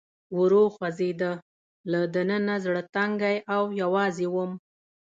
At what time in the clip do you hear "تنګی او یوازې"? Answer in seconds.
2.95-4.25